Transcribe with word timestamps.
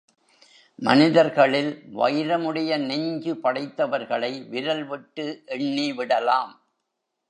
மனிதர்களில் 0.79 1.69
வைரமுடைய 1.93 2.79
நெஞ்சு 2.85 3.33
படைத்தவர்களை 3.43 4.33
விரல் 4.49 4.85
விட்டு 4.85 5.43
எண்ணிவிடலாம். 5.47 6.51